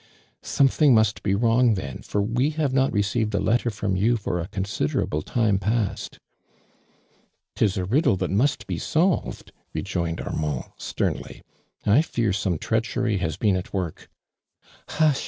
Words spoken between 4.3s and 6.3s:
a considerable time past."